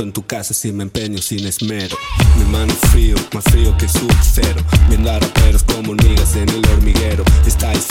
en 0.00 0.12
tu 0.12 0.26
casa 0.26 0.54
sin 0.54 0.76
me 0.76 0.84
empeño, 0.84 1.18
sin 1.18 1.46
esmero. 1.46 1.96
Mi 2.38 2.44
mano 2.50 2.72
frío, 2.90 3.16
más 3.34 3.44
frío 3.44 3.76
que 3.76 3.88
sub 3.88 4.10
cero. 4.22 4.62
Viendo 4.88 5.10
a 5.10 5.18
raperos 5.18 5.62
como 5.64 5.92
hormigas 5.92 6.34
en 6.36 6.48
el 6.48 6.66
hormiguero. 6.70 7.24
Estáis 7.46 7.86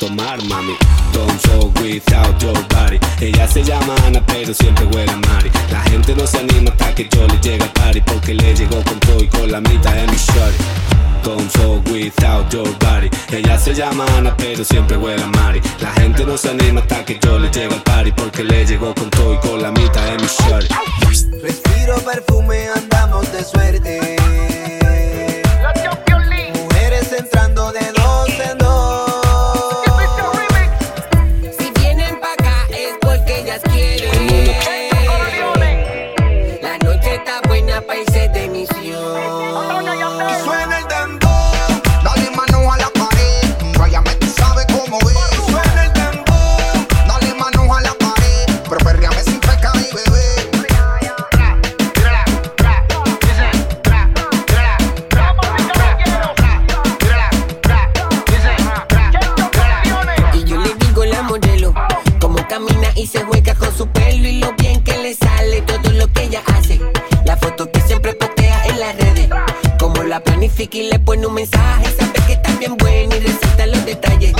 tomar, 0.00 0.38
mami. 0.48 0.74
Don't 1.12 1.38
fuck 1.42 1.78
without 1.82 2.42
your 2.42 2.56
body. 2.68 2.98
Ella 3.20 3.46
se 3.46 3.62
llama 3.62 3.94
Ana, 4.06 4.24
pero 4.26 4.52
siempre 4.54 4.86
huele 4.86 5.12
a 5.12 5.16
Mari. 5.16 5.50
La 5.70 5.82
gente 5.82 6.16
no 6.16 6.26
se 6.26 6.38
anima 6.38 6.70
hasta 6.70 6.94
que 6.94 7.08
yo 7.08 7.26
le 7.28 7.38
llegue 7.40 7.62
al 7.62 7.72
party. 7.72 8.00
Porque 8.00 8.34
le 8.34 8.54
llegó 8.54 8.82
con 8.82 8.98
todo 9.00 9.22
y 9.22 9.28
con 9.28 9.52
la 9.52 9.60
mitad 9.60 9.92
de 9.94 10.06
mi 10.06 10.16
shorty. 10.16 10.58
Don't 11.22 11.50
fuck 11.52 11.86
without 11.92 12.50
your 12.50 12.66
body. 12.78 13.10
Ella 13.30 13.58
se 13.58 13.74
llama 13.74 14.06
Ana, 14.16 14.34
pero 14.36 14.64
siempre 14.64 14.96
huele 14.96 15.22
a 15.22 15.26
Mari. 15.26 15.60
La 15.80 15.92
gente 15.92 16.24
no 16.24 16.36
se 16.38 16.48
anima 16.48 16.80
hasta 16.80 17.04
que 17.04 17.18
yo 17.22 17.38
le 17.38 17.50
llego 17.50 17.74
al 17.74 17.82
party. 17.82 18.12
Porque 18.12 18.42
le 18.42 18.64
llegó 18.64 18.94
con 18.94 19.10
todo 19.10 19.34
y 19.34 19.38
con 19.38 19.60
la 19.60 19.70
mitad 19.70 20.04
de 20.06 20.16
mi 20.16 20.26
shorty. 20.26 20.74
Respiro 21.42 21.96
perfume, 21.96 22.68
andamos 22.74 23.30
de 23.32 23.44
suerte. 23.44 24.16
Mujeres 26.54 27.12
entrando 27.12 27.70
de 27.72 27.99
y 70.60 70.82
le 70.90 70.98
pone 70.98 71.26
un 71.26 71.32
mensaje. 71.32 71.84
Sabe 71.98 72.12
que 72.26 72.32
está 72.34 72.54
bien 72.58 72.76
bueno 72.76 73.16
y 73.16 73.20
resalta 73.20 73.66
los 73.66 73.84
detalles. 73.86 74.34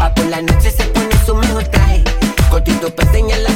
Va 0.00 0.14
por 0.14 0.24
la 0.26 0.40
noche 0.40 0.70
se 0.70 0.84
pone 0.84 1.10
su 1.26 1.34
mejor 1.34 1.64
traje. 1.64 2.02
Cortito 2.48 2.94
para 2.94 3.12
señalar 3.12 3.55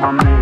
mami, 0.00 0.41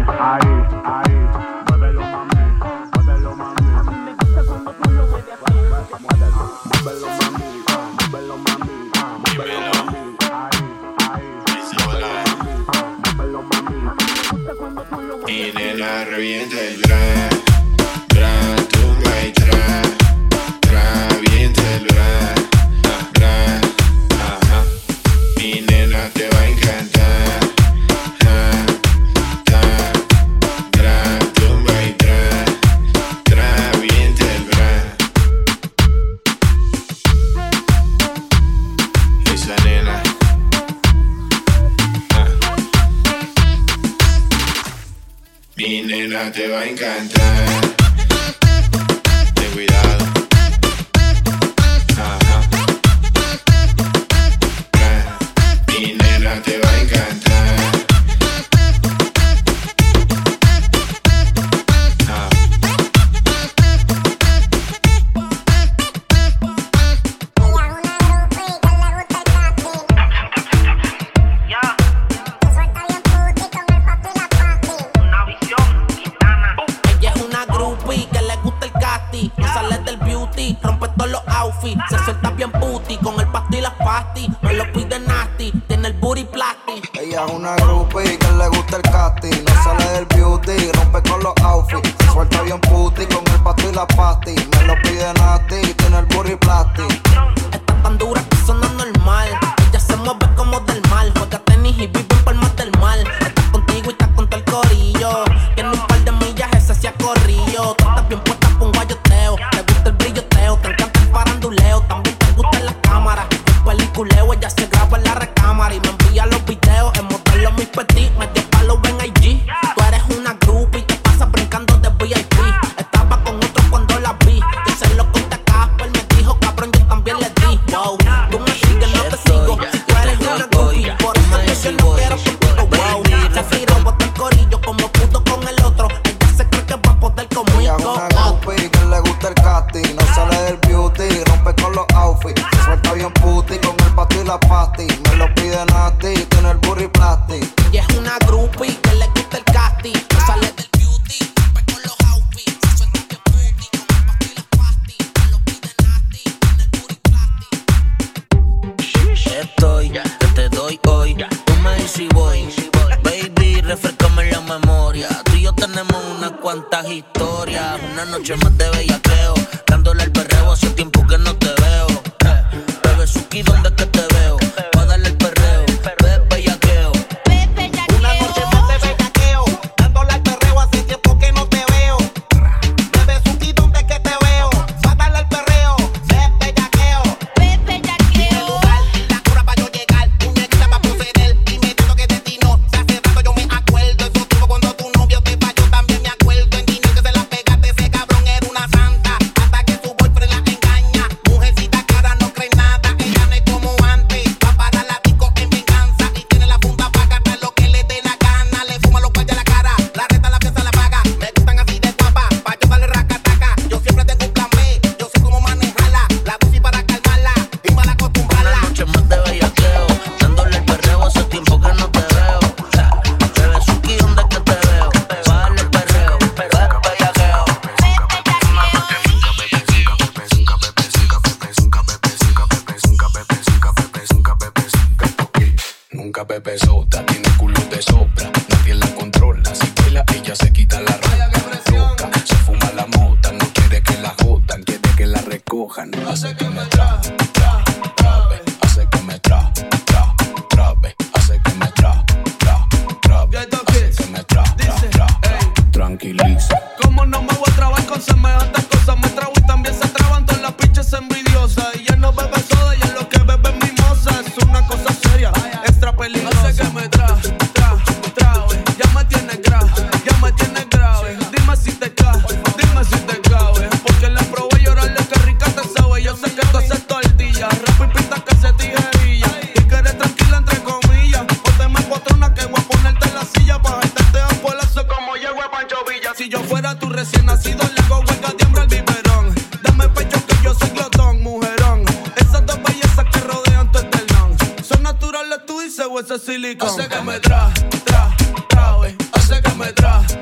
silicón. 296.41 296.69
Hace 296.69 296.89
que 296.89 297.01
me 297.03 297.21
tra, 297.21 297.53
tra, 297.85 298.17
trae. 298.49 298.97
Hace 299.13 299.43
que 299.43 299.55
me 299.55 299.73
tra. 299.73 300.20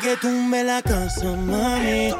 que 0.00 0.16
tú 0.16 0.28
me 0.28 0.64
la 0.64 0.82
casa, 0.82 1.24
mami. 1.24 2.12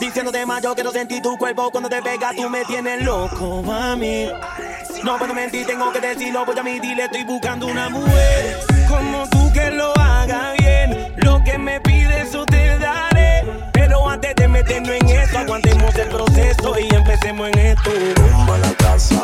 Diciéndote 0.00 0.44
más, 0.46 0.62
yo 0.62 0.74
quiero 0.74 0.90
sentir 0.92 1.22
tu 1.22 1.36
cuerpo 1.36 1.70
cuando 1.70 1.88
te 1.88 2.02
pega, 2.02 2.32
tú 2.34 2.48
me 2.48 2.64
tienes 2.64 3.02
loco, 3.02 3.62
mami. 3.62 4.28
No 5.02 5.18
puedo 5.18 5.34
mentir, 5.34 5.66
tengo 5.66 5.92
que 5.92 6.00
decirlo, 6.00 6.44
voy 6.44 6.58
a 6.58 6.62
dile 6.80 7.04
estoy 7.04 7.24
buscando 7.24 7.66
una 7.66 7.88
mujer 7.88 8.58
como 8.88 9.28
tú 9.28 9.52
que 9.52 9.70
lo 9.70 9.92
haga 9.98 10.54
bien. 10.58 11.14
Lo 11.16 11.42
que 11.44 11.58
me 11.58 11.80
pides, 11.80 12.28
eso 12.28 12.44
te 12.46 12.78
daré. 12.78 13.44
Pero 13.72 14.08
antes 14.08 14.34
de 14.34 14.48
meternos 14.48 14.90
en 14.90 15.08
esto, 15.08 15.38
aguantemos 15.38 15.94
el 15.94 16.08
proceso 16.08 16.78
y 16.78 16.94
empecemos 16.94 17.48
en 17.48 17.58
esto. 17.58 17.90
Rumbo 18.16 18.52
a 18.54 18.58
la 18.58 18.72
casa. 18.74 19.17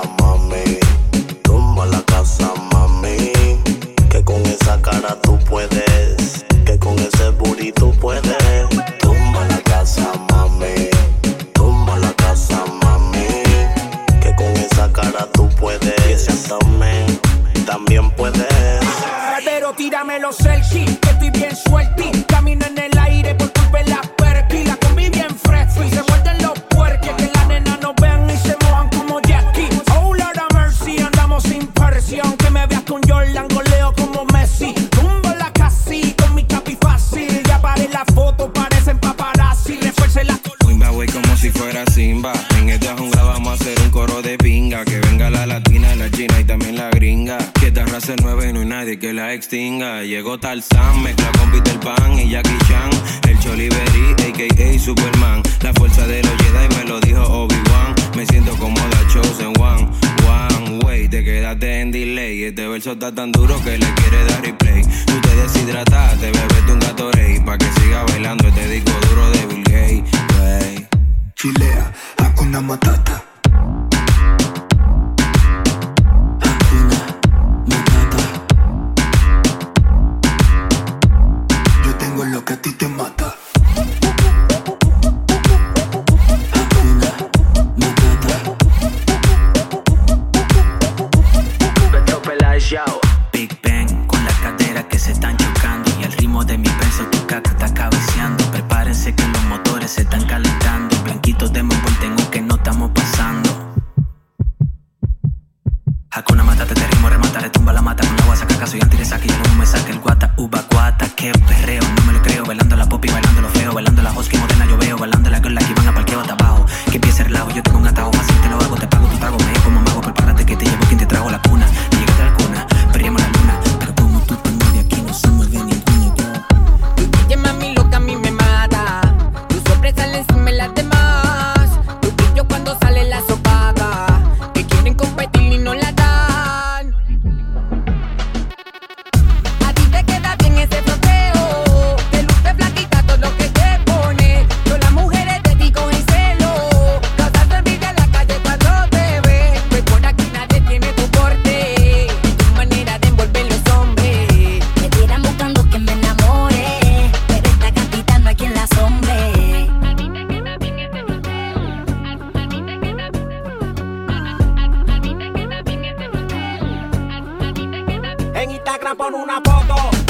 Instagram 168.75 168.97
pon 168.97 169.15
una 169.15 169.41
foto. 169.41 170.04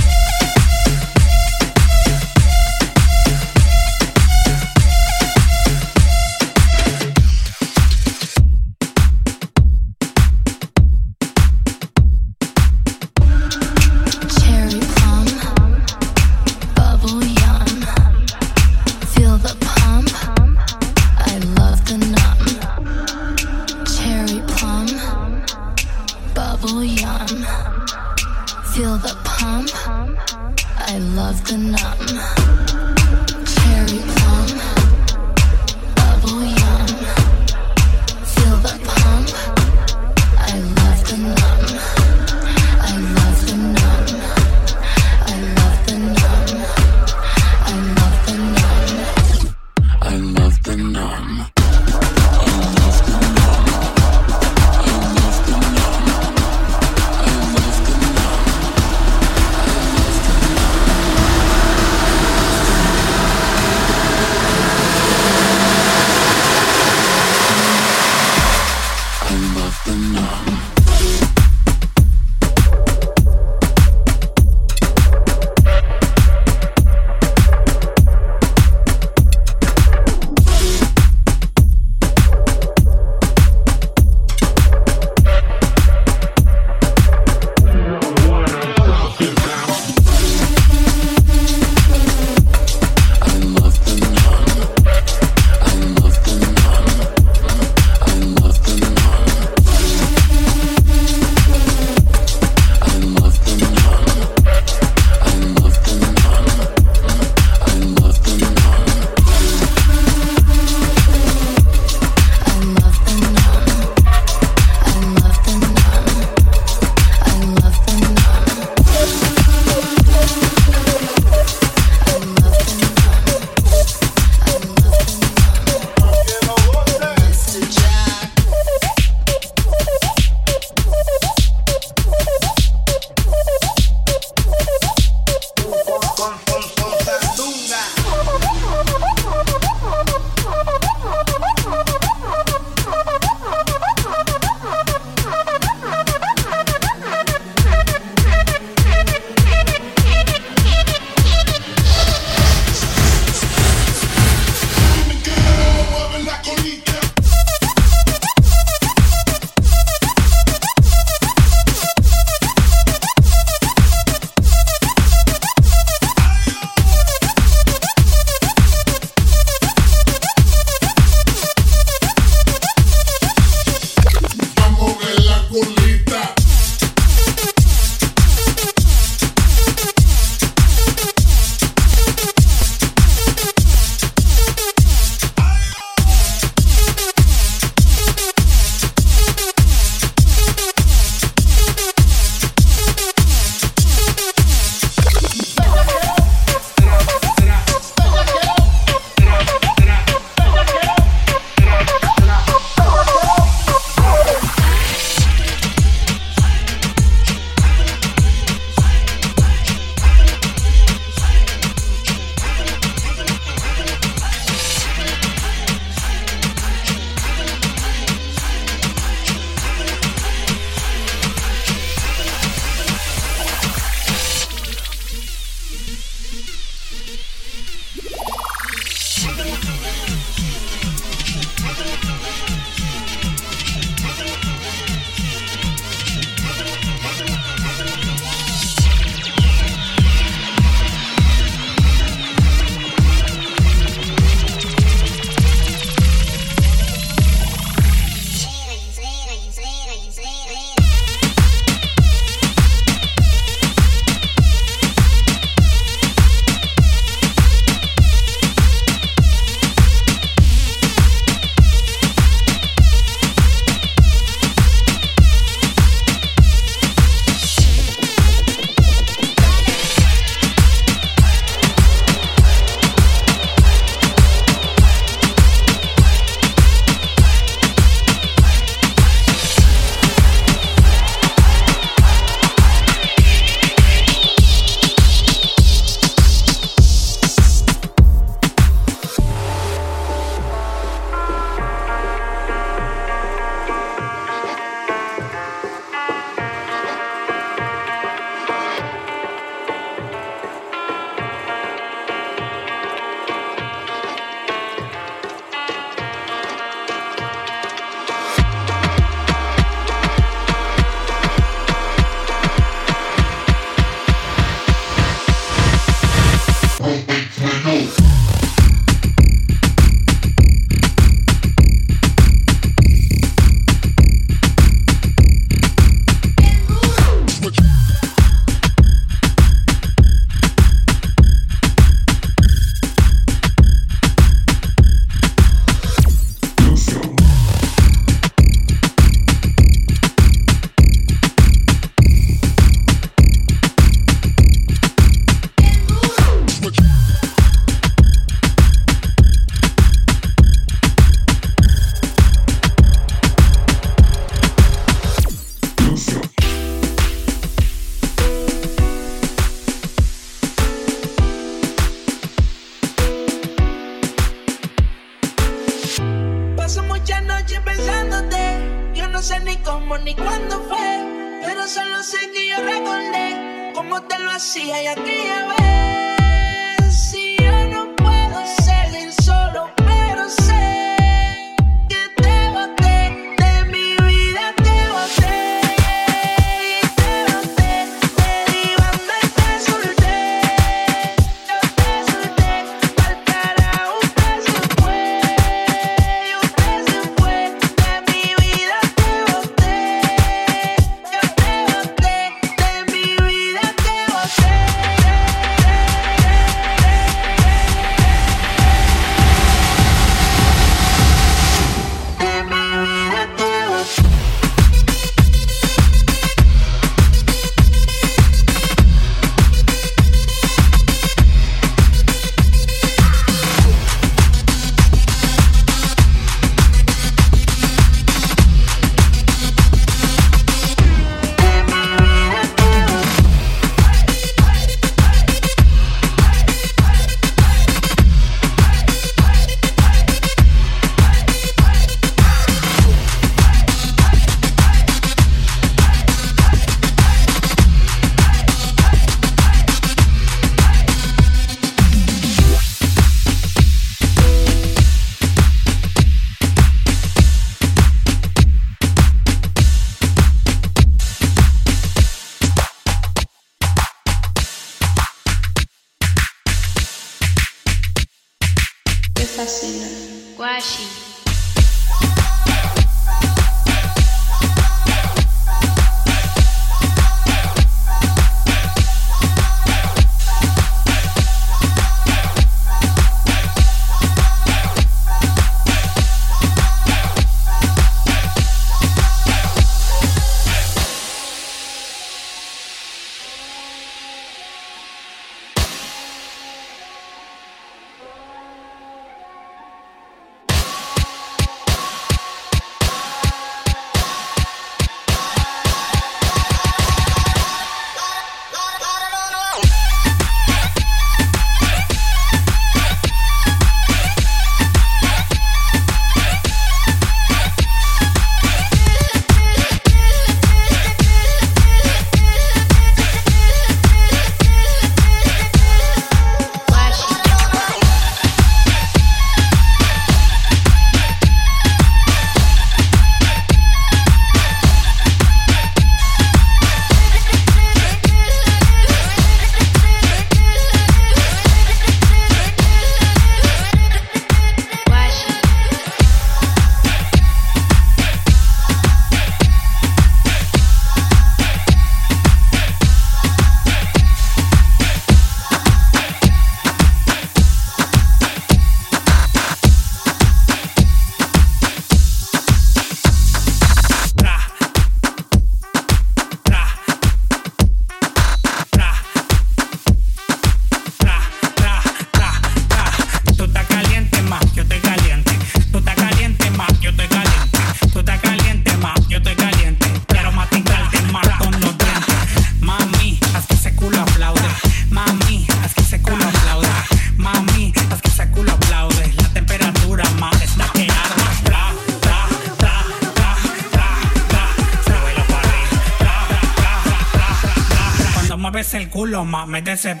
Mueves 599.24 599.84
el 599.84 600.00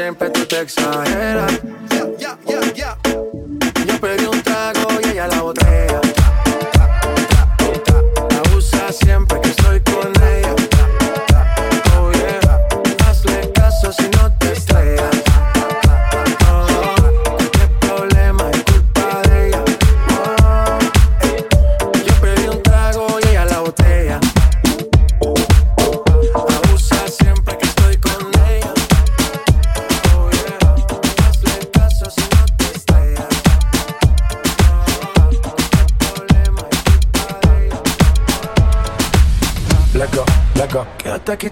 siempre 0.00 0.30
tú 0.30 0.46
te 0.46 0.60
exageras 0.62 1.19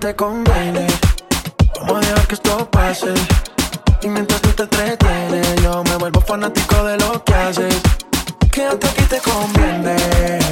te 0.09 0.17
conviene. 0.17 0.87
Vamos 1.81 1.97
a 1.97 2.01
dejar 2.01 2.27
que 2.29 2.35
esto 2.35 2.71
pase. 2.71 3.13
Y 4.01 4.09
mientras 4.09 4.41
tú 4.41 4.49
te 4.53 4.63
entretienes, 4.63 5.63
yo 5.63 5.85
me 5.85 5.97
vuelvo 5.97 6.21
fanático 6.23 6.83
de 6.85 6.97
lo 6.97 7.23
que 7.25 7.35
haces. 7.35 7.75
Quédate 8.51 8.87
aquí 8.89 9.03
te 9.03 9.19
conviene. 9.19 9.97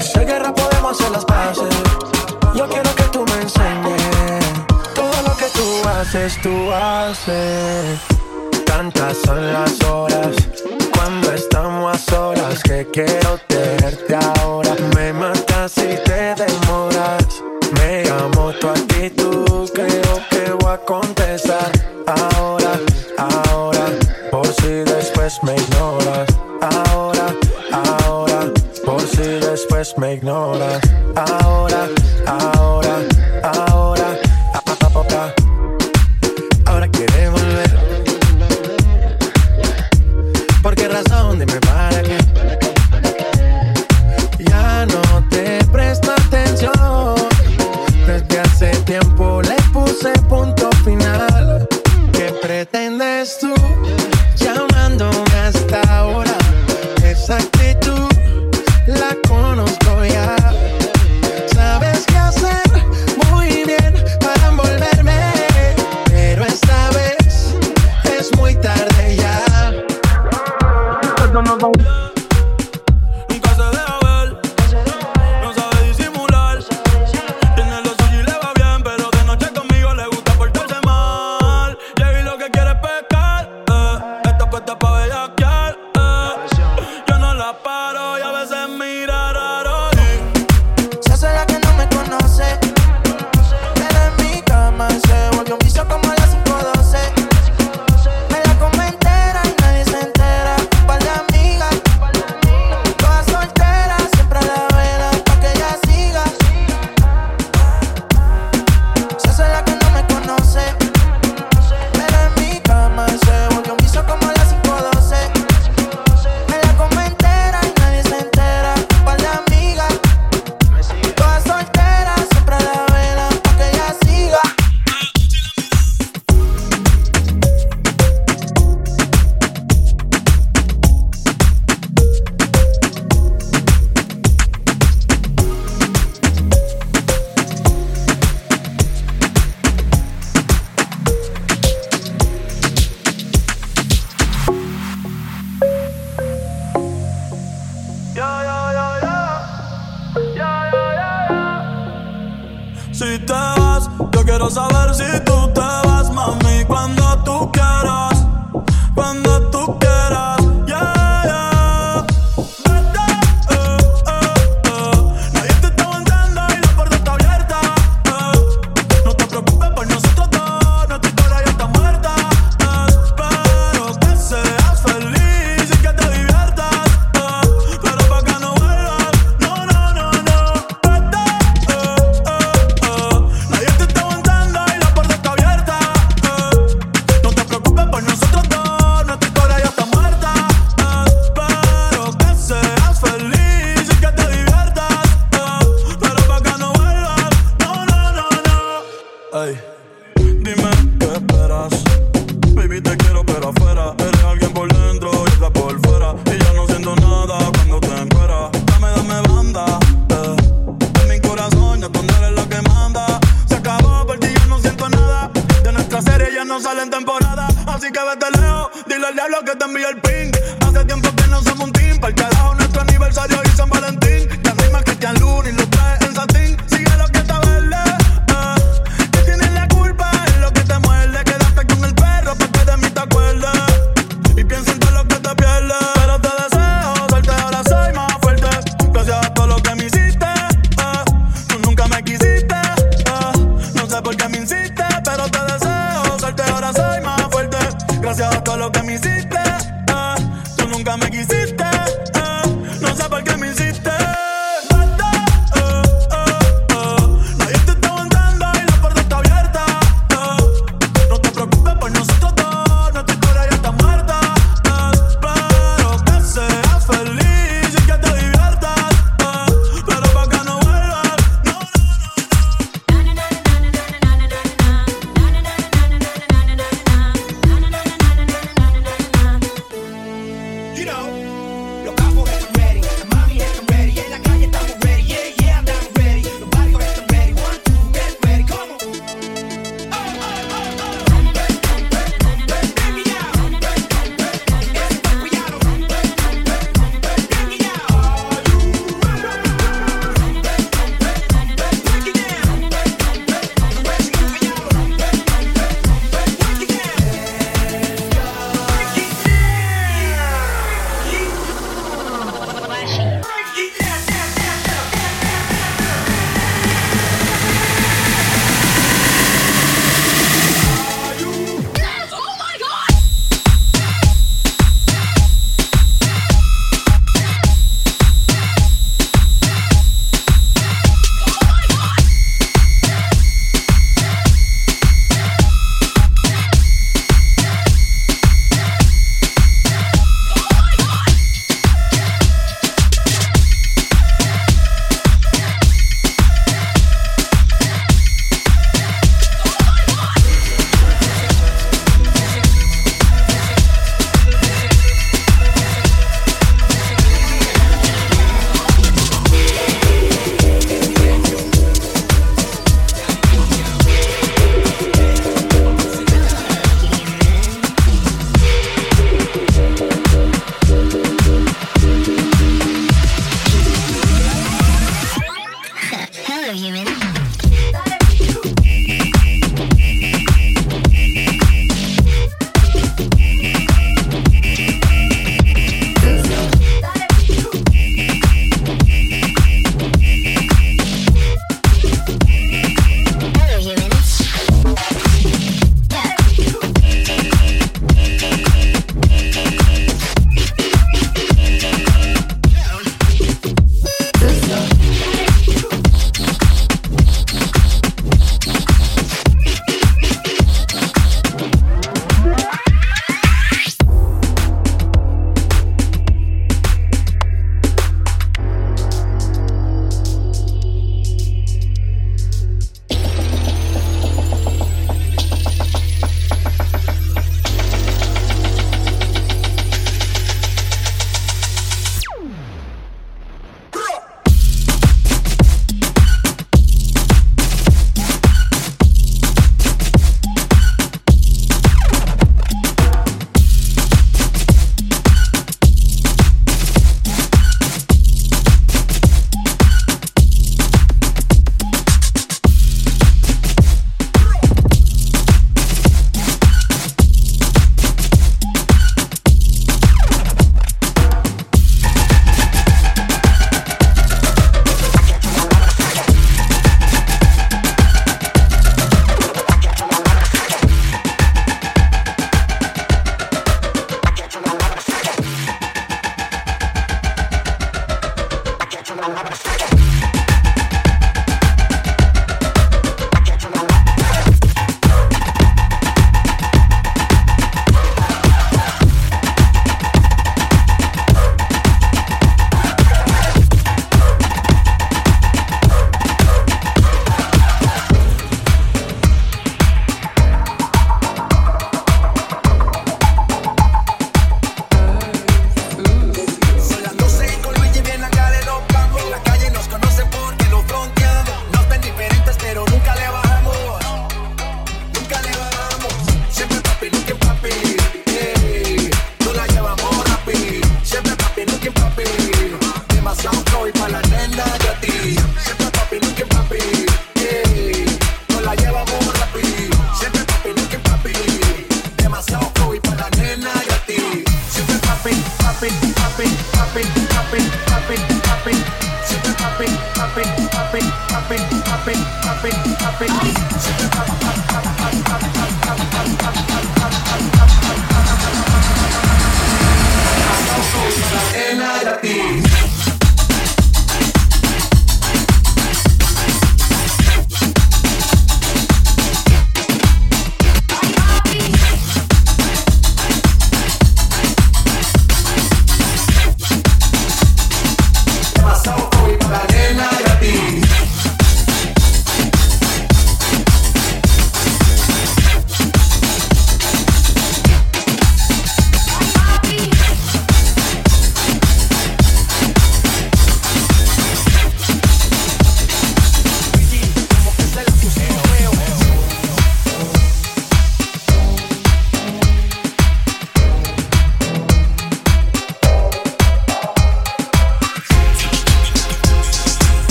Si 0.00 0.18
guerra 0.30 0.52
podemos 0.52 0.98
hacer 0.98 1.12
las 1.12 1.24
paces. 1.24 1.74
Yo 2.56 2.68
quiero 2.68 2.90
que 2.96 3.04
tú 3.14 3.24
me 3.30 3.42
enseñes 3.42 4.44
todo 4.92 5.16
lo 5.28 5.36
que 5.36 5.48
tú 5.58 5.88
haces, 5.88 6.40
tú 6.42 6.72
haces. 6.72 7.53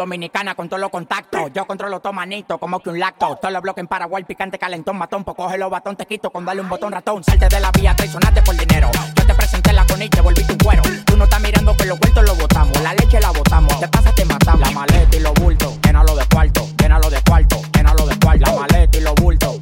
Dominicana 0.00 0.54
con 0.54 0.66
todos 0.66 0.80
los 0.80 0.88
contactos. 0.88 1.52
Yo 1.52 1.66
controlo 1.66 2.00
todo 2.00 2.14
manito, 2.14 2.56
como 2.56 2.80
que 2.80 2.88
un 2.88 2.98
lacto. 2.98 3.36
Todos 3.36 3.52
los 3.52 3.60
bloques 3.60 3.82
en 3.82 3.86
Paraguay, 3.86 4.24
picante, 4.24 4.58
calentón, 4.58 4.96
matón. 4.96 5.24
Pues 5.24 5.36
coge 5.36 5.58
los 5.58 5.70
batón, 5.70 5.94
te 5.94 6.06
quito 6.06 6.30
con 6.30 6.46
darle 6.46 6.62
un 6.62 6.70
botón 6.70 6.90
ratón. 6.90 7.22
Salte 7.22 7.48
de 7.48 7.60
la 7.60 7.70
vía, 7.70 7.94
traicionaste 7.94 8.40
por 8.40 8.56
dinero. 8.56 8.90
Yo 9.14 9.26
te 9.26 9.34
presenté 9.34 9.74
la 9.74 9.84
con 9.84 10.00
y 10.00 10.08
te 10.08 10.22
volviste 10.22 10.52
un 10.52 10.58
cuero. 10.58 10.82
Tú 11.04 11.18
no 11.18 11.24
estás 11.24 11.40
mirando 11.42 11.76
que 11.76 11.84
los 11.84 11.98
vueltos 11.98 12.24
lo 12.24 12.34
botamos. 12.34 12.80
La 12.80 12.94
leche 12.94 13.20
la 13.20 13.30
botamos. 13.30 13.78
Te 13.78 13.88
pasa, 13.88 14.14
te 14.14 14.24
matamos. 14.24 14.60
La 14.60 14.70
maleta 14.70 15.16
y 15.16 15.20
los 15.20 15.34
bultos, 15.34 15.78
llénalo 15.82 16.16
de 16.16 16.24
cuarto, 16.26 16.66
llénalo 16.78 17.10
de 17.10 17.20
cuarto, 17.22 17.60
llénalo 17.74 18.06
de 18.06 18.18
cuarto. 18.18 18.50
La 18.50 18.58
maleta 18.58 18.98
y 18.98 19.00
los 19.02 19.14
bultos, 19.16 19.60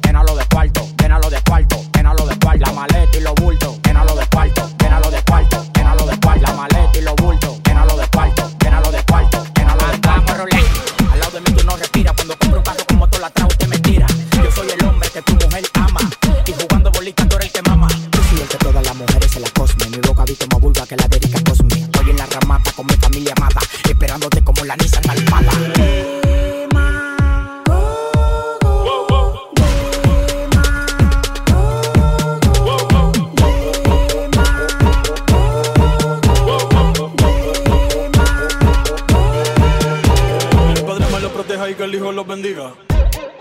y 42.09 42.11
el 42.11 42.15
los 42.15 42.27
bendiga. 42.27 42.73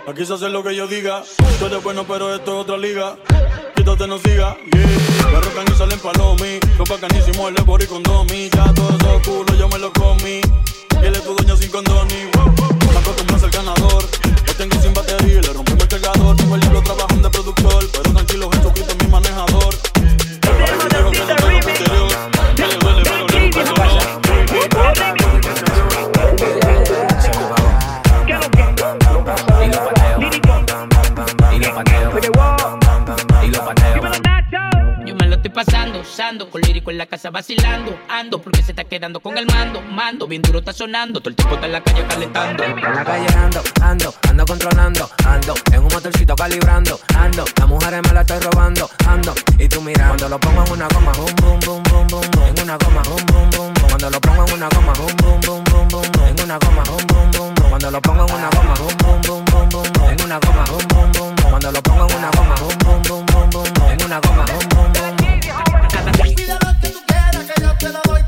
Aquí 0.07 0.27
se 0.27 0.35
hace 0.35 0.49
lo 0.49 0.62
que 0.62 0.74
yo 0.77 0.86
diga. 0.86 1.23
Tú 1.59 1.66
eres 1.66 1.82
bueno, 1.82 2.05
pero 2.07 2.35
esto 2.35 2.57
es 2.57 2.62
otra 2.65 2.77
liga. 2.77 3.16
Quítate, 3.74 4.07
no 4.07 4.19
siga. 4.19 4.57
Yeah. 4.73 5.31
Me 5.32 5.40
rocan 5.40 5.65
y 5.73 5.77
salen 5.77 5.99
palomi. 5.99 6.61
Los 6.77 6.89
bacanísimos, 6.89 7.51
el 7.57 7.65
bori 7.65 7.86
con 7.86 8.03
domi. 8.03 8.51
Ya 8.51 8.73
todo 8.74 8.90
eso 8.90 9.23
culo, 9.24 9.55
yo 9.59 9.69
me 9.69 9.78
lo 9.78 9.93
comí. 9.93 10.40
Y 11.01 11.07
él 11.07 11.15
es 11.15 11.23
tu 11.23 11.35
dueño 11.35 11.57
sin 11.57 11.70
condoni. 11.70 12.28
Me 12.93 12.99
acostumbras 12.99 13.43
al 13.43 13.51
ganador. 13.51 14.05
Lo 14.47 14.55
tengo 14.55 14.82
sin 14.82 14.93
batería, 14.93 15.40
le 15.40 15.53
rompimos 15.53 15.82
el 15.82 15.89
cargador. 15.89 16.36
Tengo 16.36 16.55
el 16.55 16.61
libro 16.61 16.82
trabajando 16.82 17.28
de 17.28 17.31
productor. 17.31 17.89
Pero 17.90 18.12
tranquilo, 18.12 18.51
Jesucristo 18.51 18.88
usando, 36.39 36.51
con 36.51 36.60
lírico 36.62 36.90
en 36.90 36.98
la 36.98 37.06
casa 37.06 37.31
vacilando, 37.31 37.98
ando 38.09 38.40
porque 38.40 38.62
se 38.62 38.73
está 38.73 38.85
quedando 38.85 39.20
con 39.20 39.36
el 39.36 39.47
mando, 39.47 39.81
mando, 39.82 40.27
bien 40.27 40.43
duro 40.43 40.60
está 40.60 40.73
sonando, 40.73 41.20
todo 41.20 41.31
el 41.31 41.36
tiempo 41.36 41.55
está 41.55 41.66
en 41.66 41.73
la 41.73 41.82
calle 41.82 42.05
calentando. 42.06 42.65
En 42.65 42.77
la 42.81 43.05
calle 43.05 43.27
ando, 43.36 43.62
ando, 43.81 44.15
ando 44.28 44.47
controlando, 44.47 45.10
ando, 45.27 45.55
en 45.73 45.78
un 45.81 45.89
motorcito 45.89 46.36
calibrando, 46.36 47.01
ando, 47.16 47.44
las 47.56 47.69
mujeres 47.69 48.01
me 48.06 48.12
la 48.12 48.20
estoy 48.20 48.39
robando, 48.40 48.89
ando, 49.06 49.35
y 49.59 49.69
tú 49.69 49.81
mirando, 49.81 50.09
cuando 50.09 50.28
lo 50.28 50.40
pongo 50.40 50.65
en 50.65 50.73
una 50.73 50.89
goma, 50.89 51.12
boom, 51.12 51.35
boom, 51.36 51.60
boom, 51.60 51.82
boom, 51.82 52.06
boom, 52.09 52.44
en 52.47 52.62
una 52.62 52.77
goma, 52.77 53.02
boom, 53.02 53.27
boom, 53.27 53.51
boom, 53.51 53.74
boom, 53.74 53.89
cuando 53.89 54.10
lo 54.10 54.20
pongo 54.20 54.44
en 54.44 54.52
una 54.52 54.69
goma, 54.69 54.93
boom, 54.93 55.16
boom, 55.16 55.40
boom, 55.40 55.65
boom, 55.65 55.89
boom, 55.89 56.27
en 56.27 56.44
una 56.44 56.59
goma, 56.59 56.82
boom, 56.85 57.06
boom, 57.09 57.31
boom, 57.32 57.55
cuando 57.69 57.90
lo 57.90 58.01
pongo 58.01 58.27
en 58.27 58.35
una 58.35 58.51
goma, 58.51 58.74
boom, 58.74 58.97
boom, 58.98 59.23
boom, 59.23 59.44
boom, 59.44 59.69
boom, 59.70 60.10
en 60.10 60.23
una 60.23 60.39
goma, 60.39 60.65
boom, 60.65 60.89
boom, 60.89 61.12
boom, 61.12 61.36
cuando 61.51 61.73
lo 61.73 61.82
pongo 61.82 62.06
en 62.06 62.16
una 62.16 62.31
goma, 62.31 62.55
boom, 62.60 62.78
boom, 62.78 63.02
boom, 63.02 63.27
boom, 63.27 63.51
boom, 63.51 63.90
en 63.90 64.05
una 64.05 64.20
goma, 64.20 64.44
boom, 64.44 64.69
boom, 64.69 64.93
boom. 64.93 65.18
Pide 66.23 66.49
lo 66.49 66.81
que 66.81 66.89
tú 66.89 67.01
quieras, 67.07 67.47
que 67.47 67.62
yo 67.62 67.74
te 67.78 67.89
lo 67.90 68.01
doy, 68.05 68.23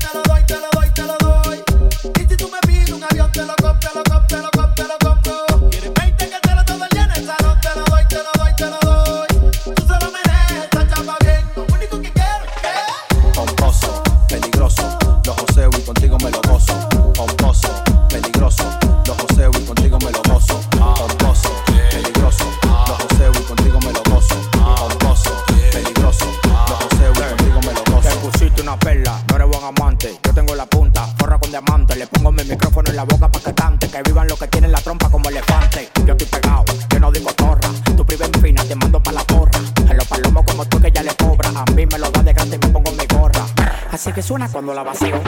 Le 31.51 32.07
pongo 32.07 32.31
mi 32.31 32.45
micrófono 32.45 32.89
en 32.89 32.95
la 32.95 33.03
boca 33.03 33.27
pa' 33.27 33.41
que 33.41 33.53
cante. 33.53 33.89
Que 33.89 34.01
vivan 34.03 34.25
los 34.25 34.39
que 34.39 34.47
tienen 34.47 34.71
la 34.71 34.79
trompa 34.79 35.09
como 35.09 35.27
elefante. 35.27 35.89
Yo 36.05 36.13
estoy 36.13 36.27
pegado, 36.27 36.63
yo 36.89 36.99
no 37.01 37.11
digo 37.11 37.29
torra. 37.33 37.69
Tu 37.83 38.05
priva 38.05 38.25
en 38.25 38.41
fina, 38.41 38.63
te 38.63 38.73
mando 38.73 39.03
pa' 39.03 39.11
la 39.11 39.21
porra. 39.25 39.59
A 39.89 39.93
los 39.93 40.05
palomos 40.05 40.45
como 40.45 40.63
tú 40.65 40.79
que 40.79 40.89
ya 40.89 41.03
le 41.03 41.13
cobra. 41.15 41.49
A 41.49 41.65
mí 41.71 41.85
me 41.85 41.99
lo 41.99 42.09
da 42.09 42.23
de 42.23 42.31
grande 42.31 42.55
y 42.55 42.65
me 42.65 42.71
pongo 42.71 42.91
mi 42.93 43.05
gorra. 43.05 43.45
Así 43.91 44.13
que 44.13 44.21
suena 44.21 44.47
cuando 44.49 44.73
la 44.73 44.83
vacío. 44.83 45.21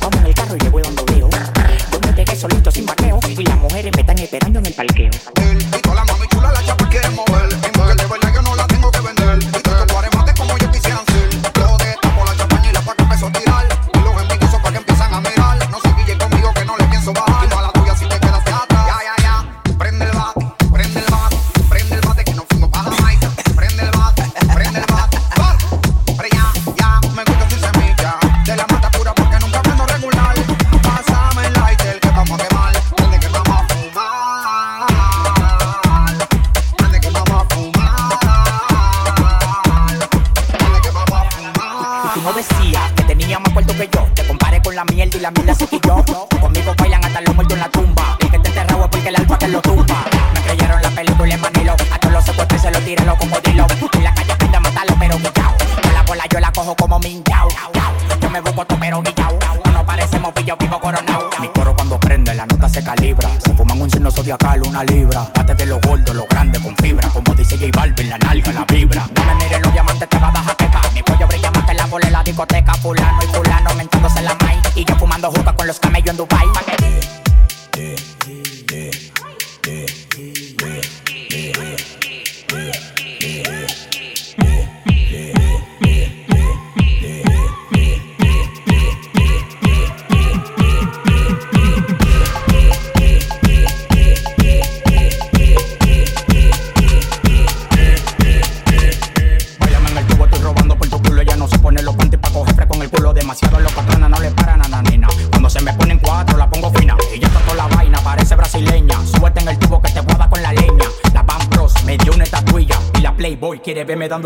Vamos 0.00 0.20
en 0.20 0.26
el 0.26 0.34
carro 0.34 0.56
y 0.56 0.60
le 0.60 0.70
voy 0.70 0.82
dando 0.82 1.04
lío. 1.12 1.28
Yo 1.92 2.00
me 2.00 2.36
solito 2.36 2.70
sin 2.70 2.86
vaqueo. 2.86 3.20
Y 3.28 3.44
las 3.44 3.58
mujeres 3.58 3.92
me 3.94 4.00
están 4.00 4.18
esperando 4.18 4.60
en 4.60 4.66
el 4.66 4.72
parqueo. 4.72 5.10
Con 45.18 45.22
la 45.22 45.30
mierda 45.32 45.54
se 45.54 45.66
quilló. 45.66 46.04
Conmigo 46.40 46.74
bailan 46.78 47.04
hasta 47.04 47.20
los 47.22 47.34
muertos 47.34 47.54
en 47.54 47.60
la 47.60 47.68
tumba. 47.68 48.16
Y 48.20 48.26
que 48.26 48.38
te 48.38 48.48
enterrado 48.48 48.84
es 48.84 48.88
porque 48.88 49.08
el 49.08 49.16
alfa 49.16 49.38
te 49.38 49.48
lo 49.48 49.60
tumba. 49.60 50.04
Me 50.34 50.40
creyeron 50.42 50.82
la 50.82 50.90
película 50.90 51.34
en 51.34 51.40
Manilo. 51.40 51.72
A 51.72 51.98
todos 51.98 52.14
los 52.14 52.24
secuestros 52.24 52.62
se 52.62 52.70
los 52.70 52.84
tiré 52.84 53.04
los 53.04 53.18
cocodrilos. 53.18 53.66
En 53.94 54.04
la 54.04 54.14
calle 54.14 54.32
aprende 54.32 54.56
a 54.56 54.60
matarlo, 54.60 54.96
pero 54.98 55.16
guillao. 55.16 55.54
Con 55.82 55.94
la 55.94 56.02
bola 56.02 56.24
yo 56.32 56.40
la 56.40 56.52
cojo 56.52 56.76
como 56.76 56.98
minchao. 57.00 57.48
Yo 58.20 58.30
me 58.30 58.40
busco 58.40 58.64
todo, 58.64 58.78
pero 58.78 59.02
guillao. 59.02 59.38
No 59.72 59.86
parecemos 59.86 60.32
pillo 60.32 60.56
vivo 60.56 60.80
coronao. 60.80 61.30
Mi 61.40 61.48
coro 61.48 61.74
cuando 61.74 61.98
prende, 61.98 62.34
la 62.34 62.46
nota 62.46 62.68
se 62.68 62.84
calibra. 62.84 63.28
Se 63.44 63.52
fuman 63.54 63.80
un 63.80 63.90
signo 63.90 64.10
zodiacal, 64.12 64.62
una 64.62 64.84
libra. 64.84 65.28
Bate 65.34 65.54
de 65.54 65.66
los 65.66 65.80
gordos, 65.80 66.14
los 66.14 66.28
grandes 66.28 66.62
con 66.62 66.76
fibra. 66.76 67.08
Como 67.08 67.34
dice 67.34 67.58
J 67.58 67.70
Balvin, 67.76 68.08
la 68.08 68.18
nalga, 68.18 68.52
la 68.52 68.64
vibra. 68.64 69.08
Con 76.16 76.16
los 76.16 76.67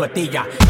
botella 0.03 0.62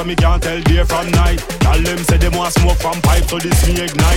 so 0.00 0.06
me 0.06 0.16
can't 0.16 0.42
tell 0.42 0.60
day 0.62 0.82
from 0.84 1.10
night. 1.10 1.38
Tell 1.60 1.80
them 1.82 1.98
say 1.98 2.16
them 2.16 2.32
want 2.32 2.54
smoke 2.54 2.78
from 2.78 3.00
pipe, 3.02 3.24
so 3.24 3.38
this 3.38 3.66
me 3.66 3.80
ignite. 3.80 4.09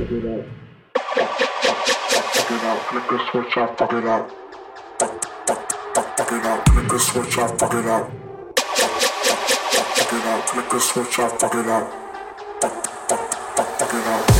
fuck 0.00 0.12
it 0.12 0.24
up. 0.24 0.46
Fuck 2.90 3.08
the 3.10 3.18
switch 3.30 3.56
up, 3.56 3.78
fuck 3.78 3.92
it 3.92 4.06
up. 4.06 4.30
Fuck 4.98 6.32
it 6.32 6.46
up, 6.46 6.68
flick 6.68 6.88
the 6.88 6.98
switch 6.98 7.38
up, 7.38 7.58
fuck 7.58 7.74
it 7.74 7.86
up. 7.86 8.10
Fuck 9.96 10.12
it 10.12 10.26
up, 10.26 10.48
flick 10.48 10.70
the 10.70 10.80
switch 10.80 11.18
up, 11.18 11.40
fuck 11.40 11.54
it 11.54 11.66
up. 11.66 11.92
Fuck 13.78 13.94
it 13.94 14.06
up. 14.06 14.39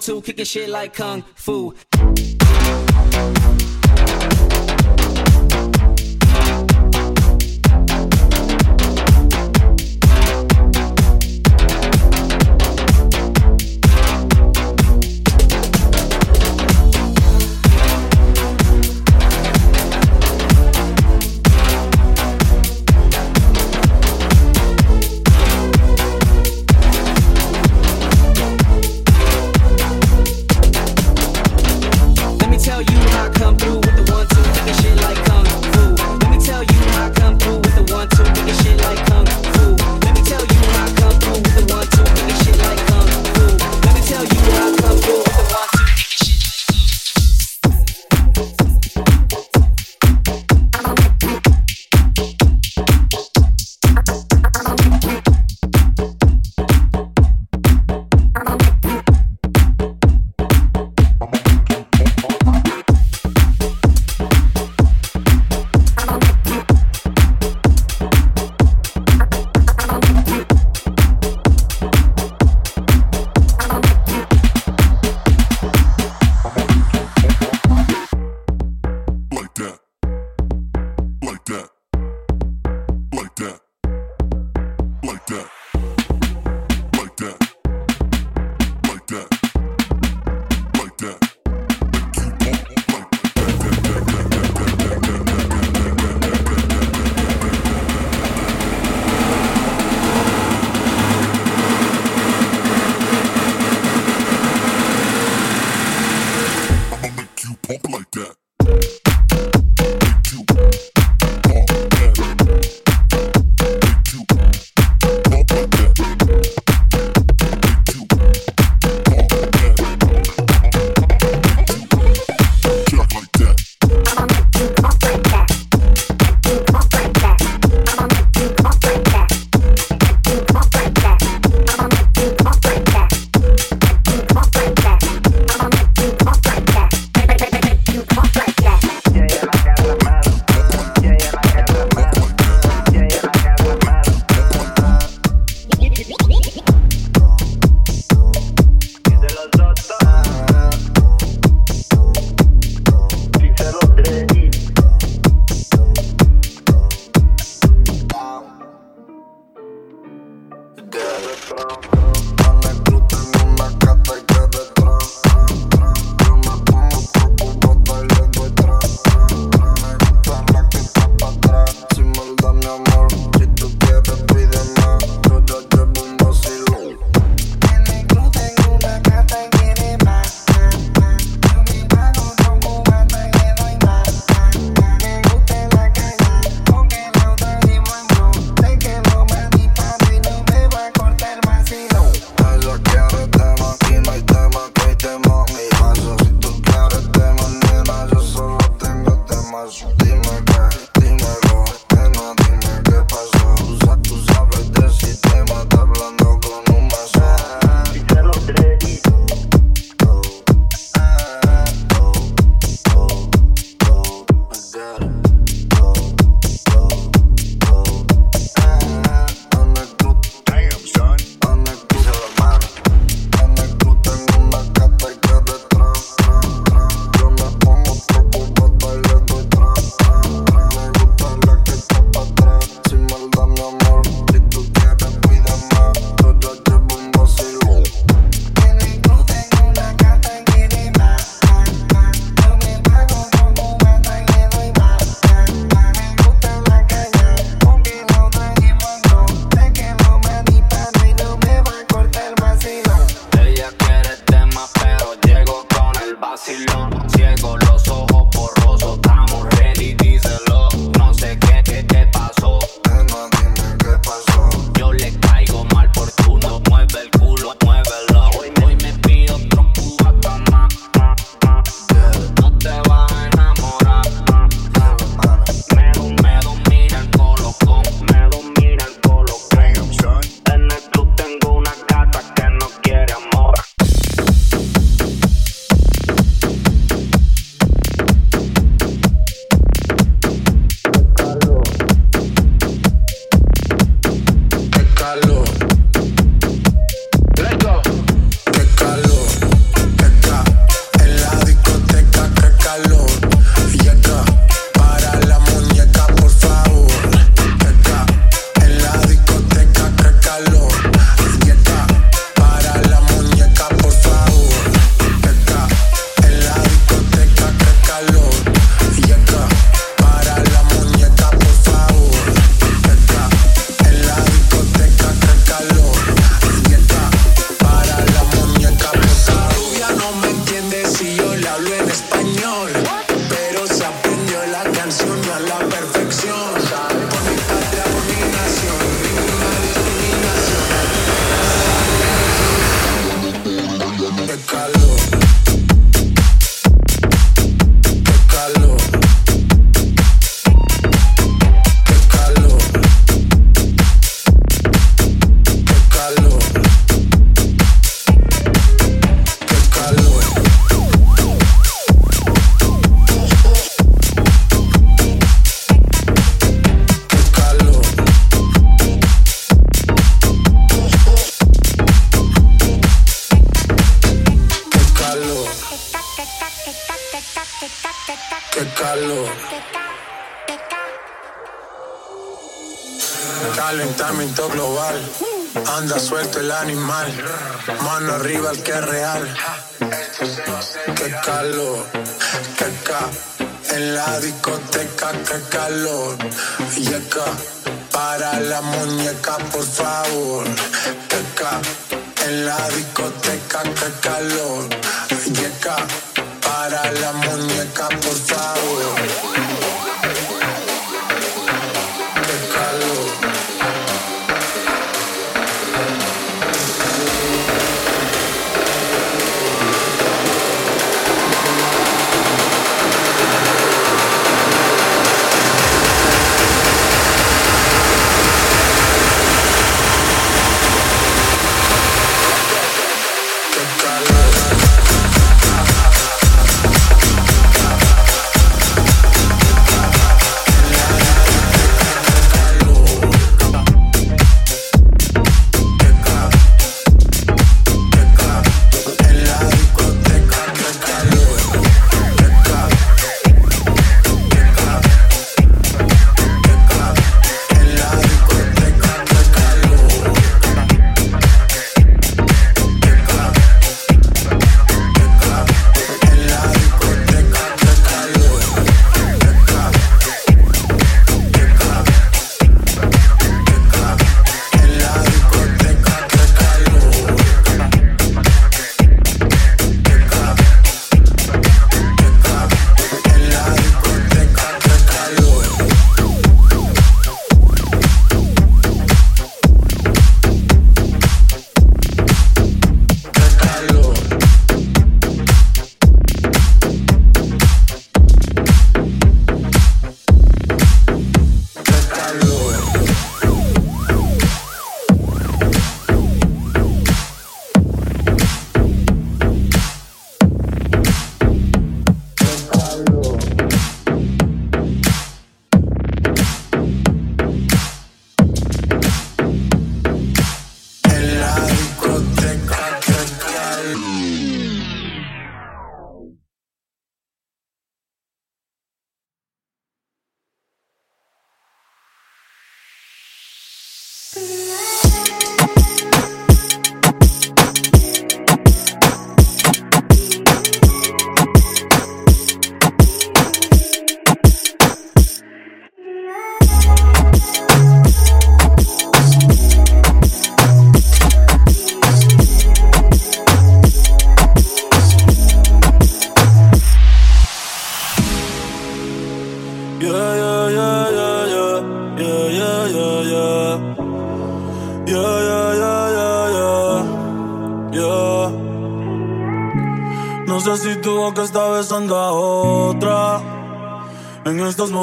Two, 0.00 0.20
kicking 0.22 0.44
shit 0.44 0.68
like 0.68 0.94
kung 0.94 1.22
fu. 1.34 1.74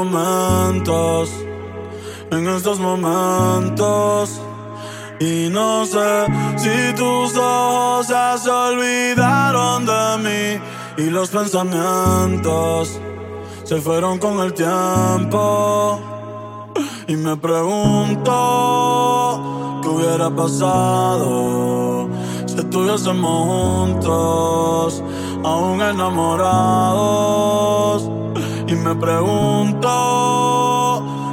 Momentos, 0.06 1.30
en 2.32 2.48
estos 2.48 2.80
momentos. 2.80 4.40
Y 5.20 5.50
no 5.50 5.86
sé 5.86 6.26
si 6.58 6.94
tus 6.96 7.36
ojos 7.36 8.08
se 8.08 8.50
olvidaron 8.50 9.86
de 9.86 10.18
mí 10.20 10.58
y 10.98 11.10
los 11.10 11.30
pensamientos 11.30 13.00
se 13.64 13.82
fueron 13.82 14.20
con 14.20 14.40
el 14.42 14.54
tiempo. 14.54 16.00
Y 17.08 17.16
me 17.16 17.36
pregunto 17.38 18.32
qué 19.82 19.90
hubiera 19.90 20.30
pasado 20.30 22.08
si 22.46 22.60
estuviésemos 22.60 23.48
juntos, 23.48 25.04
aún 25.44 25.82
enamorados. 25.82 28.17
Y 28.68 28.76
me 28.76 28.94
pregunto 28.96 29.88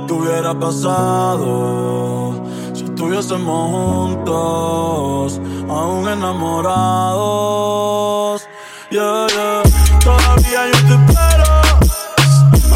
qué 0.06 0.12
hubiera 0.12 0.54
pasado 0.58 2.40
si 2.72 2.84
estuviésemos 2.84 3.70
juntos, 3.70 5.40
aún 5.68 6.08
enamorados. 6.08 7.14
Yeah, 8.90 9.26
yeah. 9.28 9.62
Todavía 10.04 10.66
yo 10.66 10.78
te 10.86 10.94
espero. 10.94 11.44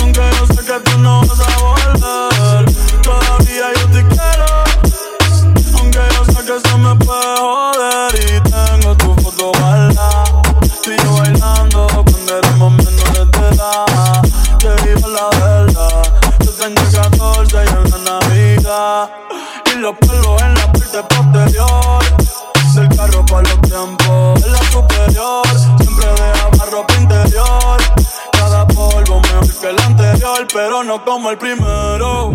Aunque 0.01 0.23
yo 0.39 0.47
sé 0.47 0.65
que 0.65 0.81
tú 0.81 0.99
no 0.99 1.21
vas 1.21 1.41
a 1.41 1.43
volver 1.59 2.65
Todavía 3.03 3.67
yo 3.75 3.85
te 3.91 4.01
quiero 4.09 4.47
Aunque 5.79 6.01
yo 6.15 6.25
sé 6.25 6.41
que 6.45 6.57
se 6.69 6.75
me 6.79 6.95
puede 6.97 7.37
joder 7.37 8.15
Y 8.15 8.41
tengo 8.51 8.91
tu 8.97 9.15
foto 9.23 9.53
guardada 9.59 10.25
Tú 10.83 10.91
y 10.91 10.97
yo 10.97 11.11
bailando 11.17 11.87
Cuando 11.87 12.39
éramos 12.39 12.73
menores 12.73 13.31
de 13.31 13.49
edad 13.51 14.08
digo 14.99 15.09
la 15.09 15.39
verdad 15.39 16.03
Yo 16.45 16.51
tengo 16.53 16.83
14 16.93 17.57
y 17.57 17.69
en 17.69 17.91
la 17.91 18.21
Navidad 18.21 19.11
Y 19.73 19.79
los 19.79 19.97
pelos 19.99 20.43
en 20.43 20.55
la 20.55 20.73
parte 20.73 21.03
posterior 21.03 22.03
Del 22.75 22.97
carro 22.97 23.27
para 23.27 23.43
los 23.43 23.61
tiempos 23.63 24.45
En 24.45 24.53
la 24.53 24.71
superior 24.71 25.47
Siempre 25.79 26.07
dejaba 26.07 26.65
ropa 26.71 26.95
interior 26.95 27.79
cada 28.33 28.67
polvo 28.69 29.21
mejor 29.21 29.61
que 29.61 29.69
el 29.69 29.79
anterior, 29.81 30.47
pero 30.53 30.83
no 30.85 31.05
como 31.05 31.31
el 31.31 31.39
primero. 31.39 32.35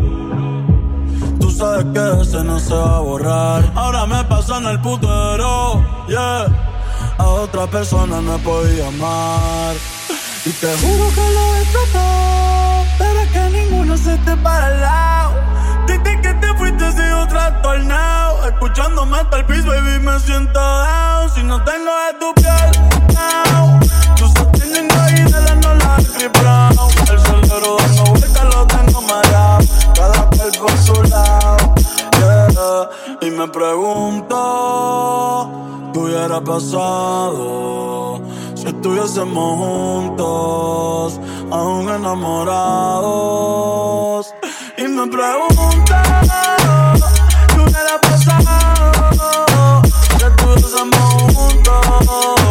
Tú 1.39 1.49
sabes 1.49 1.85
que 1.93 2.21
ese 2.21 2.43
no 2.43 2.59
se 2.59 2.73
va 2.73 2.97
a 2.97 2.99
borrar. 2.99 3.71
Ahora 3.73 4.05
me 4.05 4.23
pasa 4.25 4.57
en 4.57 4.65
el 4.65 4.81
putero, 4.81 5.81
yeah. 6.07 6.45
A 7.17 7.25
otra 7.25 7.67
persona 7.67 8.21
no 8.21 8.37
podía 8.39 8.87
amar. 8.87 9.75
Y 10.45 10.51
te 10.51 10.67
juro 10.75 11.07
que 11.15 11.21
lo 11.21 11.55
he 11.55 11.63
tratado, 11.67 12.83
pero 12.97 13.19
es 13.21 13.29
que 13.29 13.49
ninguno 13.49 13.95
se 13.95 14.17
te 14.17 14.35
para 14.35 14.65
al 14.65 14.81
lado. 14.81 15.35
Desde 15.87 16.19
que 16.19 16.33
te 16.33 16.53
fuiste 16.55 16.91
sigo 16.91 17.25
trastornado. 17.29 18.45
Escuchándome 18.49 19.19
hasta 19.19 19.37
el 19.37 19.45
piso, 19.45 19.67
baby, 19.67 19.99
me 20.01 20.19
siento 20.19 20.59
down. 20.59 21.29
Si 21.33 21.43
no 21.43 21.63
tengo 21.63 21.91
de 21.95 22.13
tu 22.19 22.33
piel, 22.33 22.71
now. 23.13 23.79
Tú 24.17 24.27
sosteniendo 24.37 24.93
ahí 24.99 25.23
de 25.23 25.31
la 25.31 25.55
no 25.55 25.75
la 25.75 25.95
brown. 26.41 26.91
El 27.09 27.19
cerebro 27.21 27.77
dando 27.79 28.03
vueltas 28.03 28.43
lo 28.53 28.67
tengo 28.67 29.01
mareado. 29.01 29.63
Cada 29.95 30.29
cual 30.29 30.51
por 30.59 30.77
su 30.77 31.03
lado. 31.03 31.57
Y 33.21 33.29
me 33.29 33.47
pregunto, 33.47 34.35
¿qué 35.93 35.99
hubiera 35.99 36.41
pasado 36.41 38.21
si 38.63 38.69
estuviésemos 38.69 39.57
juntos, 39.57 41.19
aún 41.51 41.89
enamorados. 41.89 43.03
Y 44.77 44.83
me 44.83 45.05
pregunto, 45.07 45.93
¿qué 47.49 47.59
hubiera 47.59 47.99
pasado? 47.99 49.81
Si 50.17 50.23
estuviésemos 50.23 51.33
juntos. 51.33 52.42